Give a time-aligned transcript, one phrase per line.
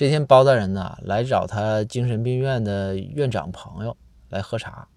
[0.00, 3.94] 这天，包大人呢来找他精神病院的院长朋友
[4.30, 4.88] 来喝茶。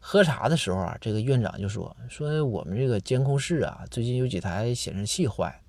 [0.00, 5.60] 喝茶的时候啊，这个院长就说：“说我们这个监控室啊，最近有几台显示器坏，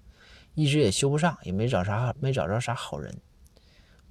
[0.56, 3.14] 一直也修不上，也没找啥，没找着啥好人。”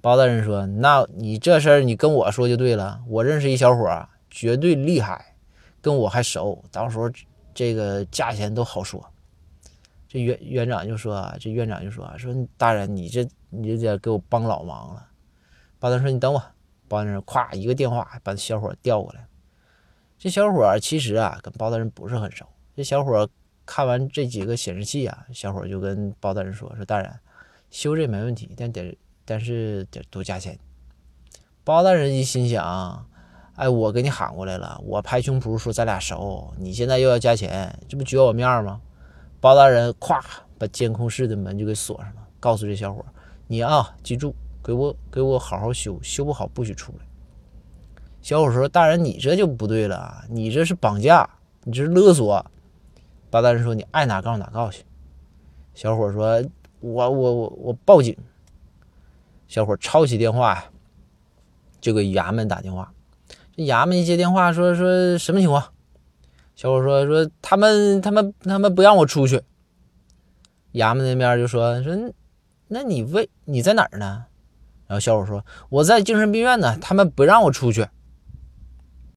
[0.01, 5.35] 包大人说：“那你这事儿你跟我说就对了，我认识一小伙儿，绝对厉害，
[5.81, 7.09] 跟我还熟，到时候
[7.55, 9.03] 这个价钱都好说。”
[10.13, 15.07] 这院院长就说：“啊，这院长就说啊说大人，你这你这得给我帮老忙了。”
[15.79, 16.39] 包大人说：“你等我。”
[16.87, 19.25] 包大人咵一个电话把小伙调过来。
[20.19, 22.45] 这小伙其实啊跟包大人不是很熟。
[22.75, 23.27] 这小伙
[23.65, 27.11] 看完这几个显示器啊，小伙就跟包大人说：“说大人，
[27.71, 30.59] 修这没问题，但得但是得多加钱。”
[31.65, 33.07] 包大人一心想
[33.57, 38.79] ：“哎，我给你喊过来了，我拍胸脯说咱俩熟，你现在又要加钱，这不撅我面吗？”
[39.43, 40.23] 包大人咵
[40.57, 43.03] 把监控室的门就给锁上了，告诉这小伙
[43.45, 44.33] ：“你啊，记住，
[44.63, 46.99] 给我给我好好修，修不好不许出来。”
[48.23, 51.29] 小伙说：“大人，你这就不对了，你这是绑架，
[51.65, 52.45] 你这是勒索。”
[53.29, 54.85] 包大人说：“你爱哪告哪告去。”
[55.75, 56.41] 小伙说
[56.79, 58.15] ：“我我我我报警。”
[59.49, 60.65] 小伙抄起电话呀，
[61.81, 62.93] 就给衙门打电话。
[63.57, 65.73] 这衙门一接电话，说说什么情况？
[66.55, 69.41] 小伙说：“说他们他们他们不让我出去。”
[70.73, 71.95] 衙门那边就说：“说
[72.67, 74.25] 那你为你在哪儿呢？”
[74.87, 77.87] 然后小伙说：“我在精神病院呢，他们不让我出去。”